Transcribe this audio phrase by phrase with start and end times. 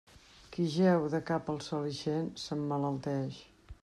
[0.53, 3.43] Qui jeu de cap a sol ixent, s'emmalalteix.